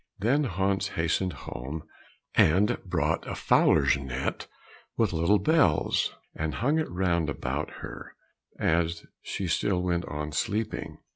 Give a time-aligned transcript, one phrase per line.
[0.17, 1.83] Then Hans hastened home
[2.33, 4.47] and brought a fowler's net
[4.97, 8.15] with little bells and hung it round about her,
[8.57, 8.91] and
[9.21, 10.97] she still went on sleeping.